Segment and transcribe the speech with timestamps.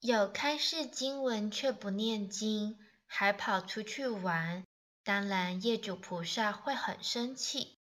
[0.00, 4.64] 有开示经文却不念经还跑出去玩
[5.02, 7.80] 当然业主菩萨会很生气。